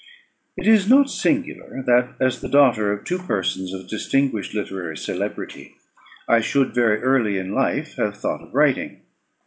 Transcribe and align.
It 0.57 0.65
is 0.65 0.89
not 0.89 1.11
singular 1.11 1.83
that, 1.85 2.15
as 2.19 2.41
the 2.41 2.49
daughter 2.49 2.91
of 2.91 3.03
two 3.05 3.19
persons 3.19 3.71
of 3.71 3.87
distinguished 3.87 4.55
literary 4.55 4.97
celebrity, 4.97 5.75
I 6.27 6.41
should 6.41 6.73
very 6.73 7.03
early 7.03 7.37
in 7.37 7.51
life 7.53 7.97
have 7.97 8.17
thought 8.17 8.41
of 8.41 8.51
writing. 8.55 9.01